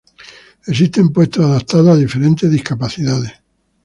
Existen 0.65 1.09
puestos 1.13 1.45
adaptados 1.45 1.89
a 1.89 1.95
diferentes 1.95 2.49
discapacidades. 2.49 3.33